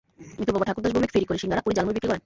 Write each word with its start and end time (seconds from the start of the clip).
মিতুর 0.39 0.53
বাবা 0.55 0.67
ঠাকুর 0.67 0.83
দাস 0.83 0.93
ভৌমিক 0.95 1.11
ফেরি 1.15 1.25
করে 1.27 1.39
শিঙাড়া, 1.41 1.63
পুরি, 1.65 1.75
ঝালমুড়ি 1.77 1.95
বিক্রি 1.95 2.09
করেন। 2.09 2.19